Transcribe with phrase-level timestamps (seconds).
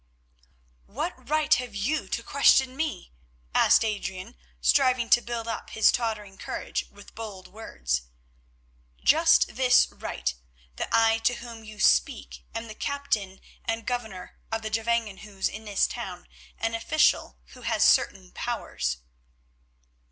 [0.87, 3.13] "What right have you to question me?"
[3.53, 8.01] asked Adrian, striving to build up his tottering courage with bold words.
[9.03, 14.71] "Just this right—that I to whom you speak am the Captain and Governor of the
[14.71, 16.27] Gevangenhuis in this town,
[16.57, 18.97] an official who has certain powers."